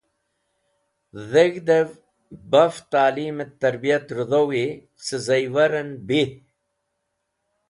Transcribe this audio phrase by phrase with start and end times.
[1.31, 1.79] Dheg̃hdve
[2.51, 4.65] Baf Ta'lim et Tarbiyat redhowi
[5.05, 6.29] ce Zaiwaren bih